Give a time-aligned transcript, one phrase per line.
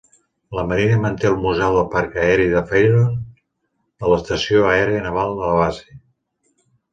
[0.59, 5.39] La marina manté el museu del parc aeri de Fallon de l'estació aèria naval a
[5.45, 5.93] la base.